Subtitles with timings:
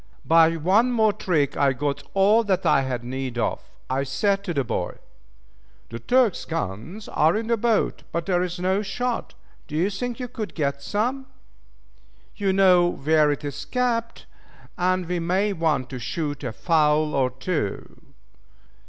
[0.25, 3.61] By one more trick I got all that I had need of.
[3.87, 4.97] I said to the boy,
[5.91, 9.35] "the Turk's guns are in the boat, but there is no shot.
[9.67, 11.27] Do you think you could get some?
[12.35, 14.25] You know where it is kept,
[14.75, 18.01] and we may want to shoot a fowl or two."